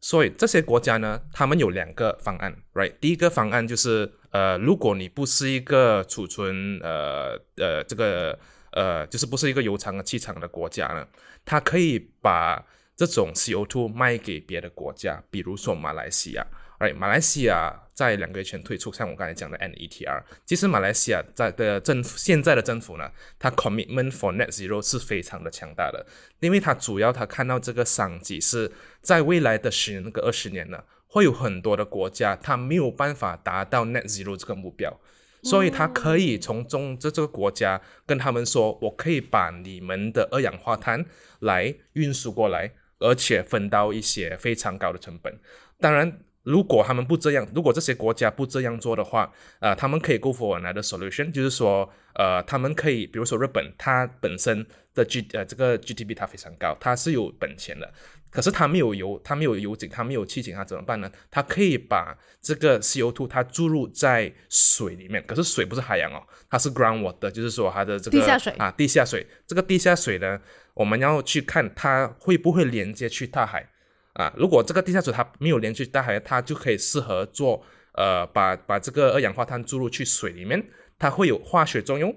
[0.00, 2.92] 所以这些国家呢，他们有两个方案，right？
[3.00, 8.36] 第一个方案就是，呃，如果你不是一个储存，呃呃，这个
[8.76, 11.08] 呃，就是不是一个油厂的气厂的国家呢，
[11.46, 12.62] 它可以把
[12.94, 16.46] 这种 CO2 卖给别的国家，比如说马来西亚。
[16.78, 20.22] 哎，马来西亚在两个月前退出，像我刚才讲的 NETR。
[20.44, 26.06] 其实马来西亚在的政府现在的政府呢，它 commitment for net zero 是非常的强大的，
[26.40, 35.00] 因为它主要它看到这个商机是在未来的十年、那个二十年呢，会有很多的国家它没有办法达到 net zero 这个目标，
[35.46, 41.06] 所以他可以从中这这个国家跟他们说，我可以把你们的二氧化碳
[41.38, 45.38] 来运输过来，而且分到一些非常高的成本，
[45.80, 46.18] 当然。
[46.46, 57.92] 如果他们不这样，如果这些国家不这样做的话，呃，他们可以 go for another solution，就是说，呃，他们可以，比如说日本，它本身的 G 呃这个 GDP 它非常高，它是有本钱的，
[58.36, 61.10] 可是它没有油，它没有油井，它没有气井，它怎么办呢？
[61.30, 70.38] 它可以把这个 CO2 它注入在水里面，可是水不是海洋哦，它是 groundwater，就是说它的这个地下水啊，地下水，这个地下水呢，
[70.74, 73.66] 我们要去看它会不会连接去大海。
[74.12, 80.62] 啊，如果这个地下水它没有连接大海，它就可以适合做呃，把把这个二氧化碳注入去水里面，
[80.98, 82.14] 它会有化学作用。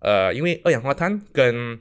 [0.00, 1.78] 呃，因为二氧化碳跟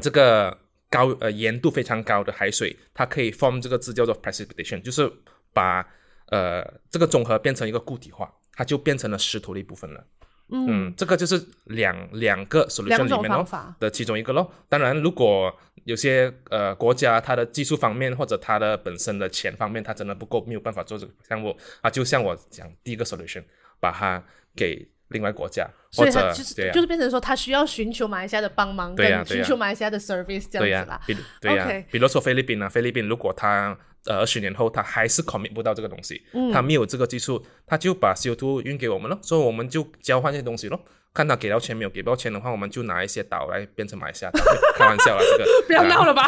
[0.00, 0.56] 这个
[0.90, 5.10] 高呃盐度非常高的海水，它可以 form 这个字叫做 precipitation，就是
[5.52, 5.86] 把
[6.28, 10.04] 呃这个综合变成一个固体化，它就变成了石头的一部分了。
[10.48, 14.48] 嗯，这个就是两两个 solution 里面咯的其中一个咯。
[14.68, 23.42] 当然，如果有些呃国家它的技术方面或者它的本身的钱方面，它真的不够，没有办法做这个项目啊，就像我讲第一个 solution，
[23.80, 31.00] 把它给另外国家，所以他就是就是变成说，他需要寻求马来西亚的帮忙，跟寻求马来西亚的 service 这样子啦。
[31.40, 33.76] 对呀，比如说菲律宾啊，菲律宾如果他。
[34.06, 40.80] 呃，二十年后他还是 commit 不到这个东西，他没有这个技术，他就把 CO2 运给我们了，所以我们就交换这些东西咯。
[41.12, 44.38] 看他给到钱没有，给不到钱的话，我们就拿一些岛来变成马来西亚岛。
[44.76, 46.26] 开玩笑啦，这个 不要闹了吧。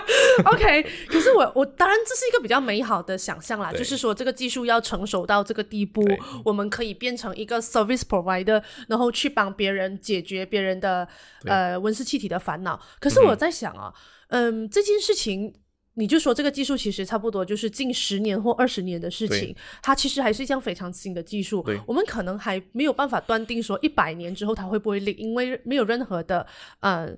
[0.50, 6.02] OK，可是我我当然这是一个比较美好的想象啦，就是说这个技术要成熟到这个地步，
[6.42, 11.06] 我们可以变成一个 service provider，然后去帮别人解决别人的
[11.44, 12.80] 呃温室气体的烦恼。
[12.98, 13.92] 可是我在想啊，
[14.28, 15.52] 嗯，这件事情。
[15.94, 21.62] 你就说这个技术其实差不多就是近十年或二十年的事情，它其实还是一项非常新的技术。
[21.86, 26.46] 我们可能还没有办法断定说一百年之后它会不会立因为没有任何的
[26.80, 27.10] 呃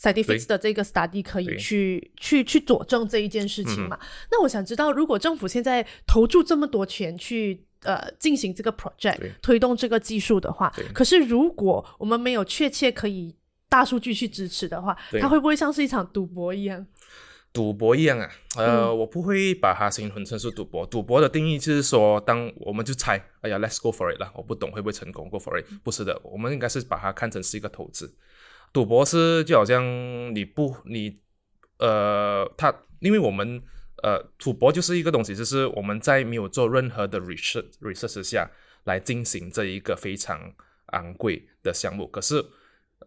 [0.00, 3.98] scientific 的这个 study 可以去去去佐证这一件事情嘛？
[4.30, 13.34] 那我想知道，如果政府现在投注这么多钱去呃进行这个 project 推动这个技术的话，可是如果我们没有确切可以
[13.68, 16.86] 大数据去支持的话，它会不会像是一场赌博一样？
[17.56, 20.84] 赌博一样啊，呃，我不会把它形容成是赌博。
[20.84, 24.30] 赌博的定义就是说，当我们就猜，哎呀，Let's go for it 啦。
[24.34, 25.64] 我不懂会不会成功，Go for it。
[25.82, 28.14] 不是的，我们应该是把它看成是一个投资。
[28.74, 29.82] 赌博是就好像
[30.34, 31.18] 你不你
[31.78, 33.62] 呃，他因为我们
[34.02, 38.50] 呃，赌博就是一个东西，就是我们在没有做任何的 research research 下
[38.84, 40.52] 来进行这一个非常
[40.88, 42.06] 昂贵的项目。
[42.06, 42.44] 可是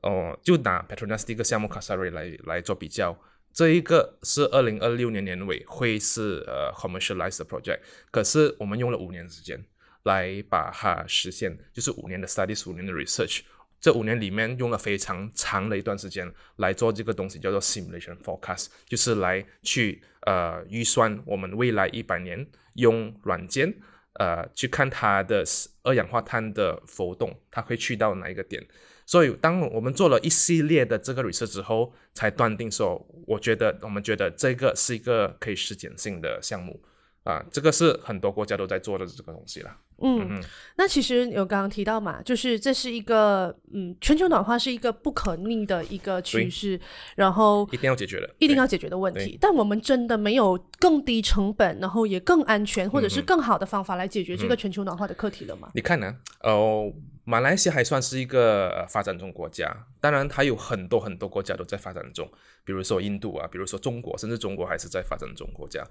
[0.01, 3.15] 哦，就拿 Petronas 这个项目 c a s a r i 来来做比较。
[3.51, 9.61] 这一个是二零二六年年尾会是呃 commercialized project，可是我们用了五年时间
[10.03, 13.41] 来把它实现，就是五年的 studies，五年的 research，
[13.81, 23.73] 这五年里面用了非常长的一段时间来做这个东西，叫做 simulation forecast，就是来去呃预算我们未来一百年用软件
[24.13, 25.43] 呃去看它的
[25.83, 28.65] 二氧化碳的浮动，它会去到哪一个点。
[29.09, 36.79] 所以，当我们做了一系列的这个 research 之后，才断定说，我觉得我们觉得这个是一个可以实践性的项目
[37.23, 39.75] 啊，这个是很多国家都在做的这个东西了。
[40.03, 40.39] 嗯，
[40.77, 46.79] 那其实有刚刚提到嘛，就是这是一个嗯，全球暖化是一个不可逆的一个趋势，
[47.15, 49.35] 然后一定要解决的，一定要解决的问题。
[49.41, 55.71] 但我们真的没有更低成本，然后也更安全，或者是更好的方法来解决这个全球暖化的课题了吗？
[55.73, 56.15] 你看呢？
[56.43, 56.93] 哦。
[57.29, 62.27] 马来西亚还算是一个发展中国家，当然它有很多很多国家都在发展中，
[62.63, 65.85] 比如说印度啊，比如说中国，甚至中国还是在发展中国家。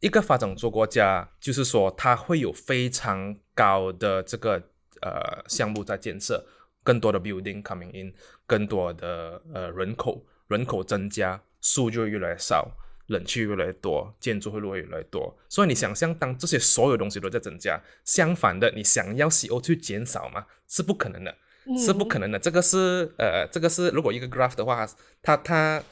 [0.00, 4.62] 一个发展中国家，就是说它会有非常高的这个
[5.00, 6.44] 呃项目在建设，
[6.84, 8.12] 更多的 building coming in，
[8.46, 12.70] 更多的呃人口人口增加，树就越来越少。
[13.08, 20.46] 冷气越来越多，建筑会越来越多，所以你想象，当这些所有东西都在增加，相反的，你想要 CO 去减少吗？
[20.66, 21.34] 是不可能的，
[21.78, 22.38] 是不可能的。
[22.38, 24.88] 这个是呃，这个是如果一个 graph 的话，
[25.22, 25.82] 它它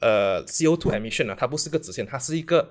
[0.00, 2.70] 呃 CO2 emission 呢，它不是个直线，它是一个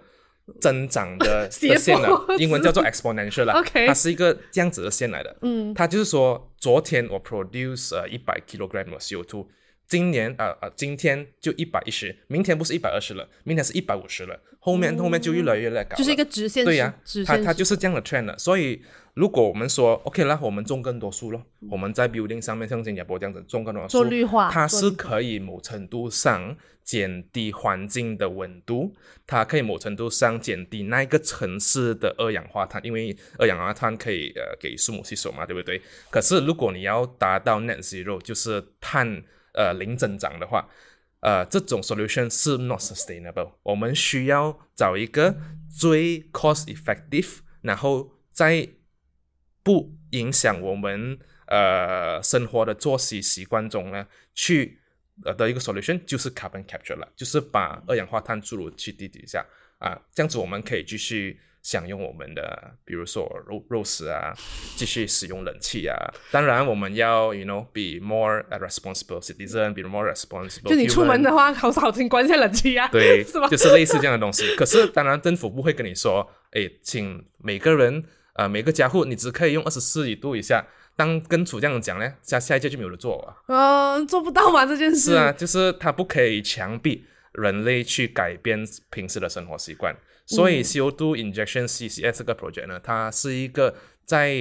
[0.59, 3.63] 增长的 的线了，英文叫做 exponential 啦。
[3.87, 5.37] 它是一个这样子的线来的。
[5.41, 9.47] 嗯，它就是说，昨天我 produce 呃一百 kilogram 的 CO2，
[9.93, 15.95] 今年呃呃今天就一百一十，明天不是一百二十了，明天是一百五十了，后面后面就越来越来高。
[15.95, 16.65] 就是一个直线。
[16.65, 16.91] 对呀，
[17.27, 18.35] 它它就是这样的 trend。
[18.39, 18.81] 所以
[19.13, 26.57] 如果我们说 OK 那，我们种更多树咯，我们在 building 上面像新加坡这样子种更多树，做绿化，它是可以某程度上。
[26.83, 28.93] 减低环境的温度，
[29.25, 35.81] 它可以某程度上减低那一个城市的二氧化碳，因为二氧化碳可以呃给树木吸收嘛，对不对？
[36.09, 39.23] 可是如果你要达到 net zero，就是碳
[39.53, 40.67] 呃零增长的话，
[41.21, 43.53] 呃，这种 solution 是 not sustainable。
[43.63, 45.37] 我们需要找一个
[45.69, 48.69] 最 cost effective，然后在
[49.63, 54.79] 不影响我们呃生活的作息习惯中呢去。
[55.23, 59.45] 呃的一个 solution 就是 carbon capture 了，就是把二氧化碳注入去地底下
[59.77, 64.31] 啊，这样子我们可以继续享用我们的，比如说肉肉食啊，
[64.77, 65.95] 继续使用冷气啊。
[66.29, 70.69] 当然我们要 you know be more responsible citizen，be more responsible。
[70.69, 73.47] 就你出门的话，好少请关一下冷气啊，对， 是吧？
[73.47, 74.53] 就是类似这样的东西。
[74.57, 78.03] 可是当然政府不会跟你说，哎，请每个人
[78.33, 80.65] 呃每个家户你只可以用二十四度以下。
[80.95, 83.33] 当跟主这样讲呢，下下一届就没有人做啊。
[83.47, 84.99] 嗯，做不到嘛这件事。
[84.99, 89.95] 是啊，就是他不可以强逼人类去改变平时的生活习惯。
[90.25, 94.35] 所以 CO2 injection CCS 这个 project 呢，它是一个在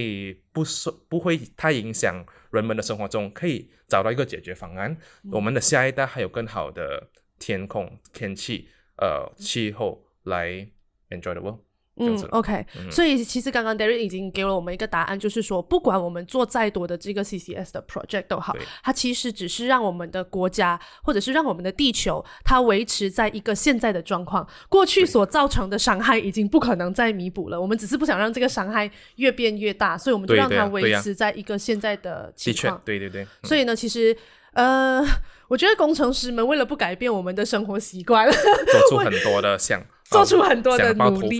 [0.53, 4.97] 不受不会太影响人们的生活中，可以找到一个解决方案。
[5.30, 10.68] 我们的下一代还有更好的天空、天气、呃气候来
[11.11, 11.61] enjoy the world。
[11.97, 27.61] 嗯，OK，所以其实刚刚 Derek 已经给了我们一个答案，就是说，不管我们做再多的这个 CCS 的 project 都好，它其实只是让我们的国家或者是让我们的地球它维持在一个现在的状况，过去所造成的伤害已经不可能再弥补了。
[27.61, 32.80] 我们只是不想让这个伤害越变越大，所以我们就让它维持在一个现在的情况。
[32.86, 33.26] 对对对。
[33.43, 34.16] 所以呢，其实
[34.55, 35.05] 呃，
[35.47, 39.84] 我觉得工程师们为了不改变我们的生活习惯，做出 很多的像。
[40.13, 41.39] 做出很多的努力，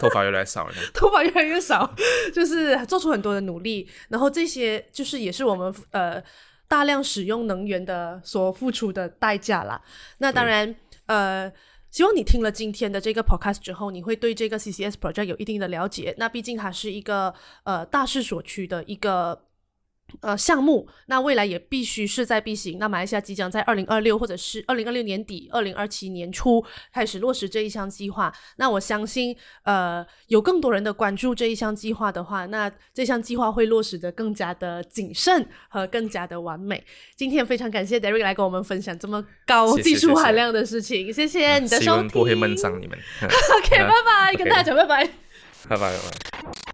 [0.00, 0.74] 头发越来越少了。
[0.94, 1.94] 头发越来越少，
[2.34, 6.22] 就是做出很多的努力，然后这些就是也是我们呃
[6.66, 9.80] 大量使用能源的所付出的代价啦。
[10.18, 10.74] 那当然，
[11.06, 11.52] 呃，
[11.90, 16.14] 希望你听了今天的这个 podcast 之后，你会对这个 CCS project 有一定的了解。
[16.18, 17.34] 那毕竟它是一个
[17.64, 19.42] 呃大势所趋的一个。
[20.20, 22.78] 呃，项目那未来也必须势在必行。
[22.78, 28.32] 那马来西亚即将在二零二六或者是二零二六年底、二零二七年初开始落实这一项计划。
[28.56, 36.84] 那我相信，呃，有更多人的关注这一项计划的话，那这项计划会落实的更加的谨慎和更加的完美。
[37.16, 42.08] 今天非常感谢 Derek 来跟我们分享这么高技术含量的事情，谢谢你的收听。
[42.08, 42.98] 不会闷伤你们。
[43.22, 45.04] OK，拜拜，跟大家讲拜拜，
[45.68, 46.69] 拜拜拜拜。